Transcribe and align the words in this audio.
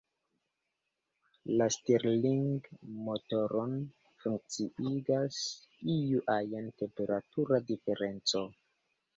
La 1.61 1.67
Stirling-motoron 1.75 3.77
funkciigas 4.23 5.39
iu 5.99 6.25
ajn 6.39 6.73
temperatura 6.83 7.61
diferenco. 7.73 8.45